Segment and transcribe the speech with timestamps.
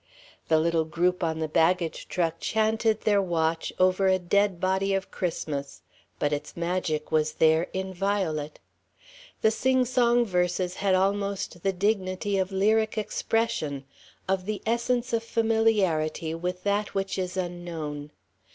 [0.47, 5.11] The little group on the baggage truck chanted their watch over a dead body of
[5.11, 5.83] Christmas,
[6.17, 8.57] but its magic was there, inviolate.
[9.43, 13.85] The singsong verses had almost the dignity of lyric expression,
[14.27, 18.09] of the essence of familiarity with that which is unknown.